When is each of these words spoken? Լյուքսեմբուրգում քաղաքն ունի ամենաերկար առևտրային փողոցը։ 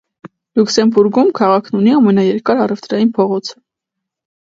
Լյուքսեմբուրգում 0.59 1.29
քաղաքն 1.41 1.79
ունի 1.83 1.95
ամենաերկար 1.99 2.67
առևտրային 2.67 3.17
փողոցը։ 3.19 3.59